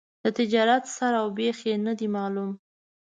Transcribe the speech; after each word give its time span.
د 0.23 0.25
تجارت 0.39 0.83
سر 0.95 1.13
او 1.21 1.27
بېخ 1.37 1.57
یې 1.69 1.75
نه 1.85 1.93
دي 1.99 2.07
معلوم. 2.15 2.51